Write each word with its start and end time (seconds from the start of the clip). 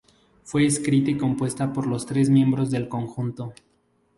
Fue 0.43 0.65
escrita 0.65 1.11
y 1.11 1.17
compuesta 1.19 1.71
por 1.73 1.85
los 1.85 2.07
tres 2.07 2.31
miembros 2.31 2.71
del 2.71 2.89
conjunto. 2.89 3.53